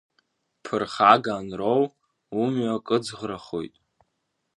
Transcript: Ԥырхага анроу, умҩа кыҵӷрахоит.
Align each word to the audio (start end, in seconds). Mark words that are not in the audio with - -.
Ԥырхага 0.63 1.33
анроу, 1.39 1.83
умҩа 2.41 2.85
кыҵӷрахоит. 2.85 3.75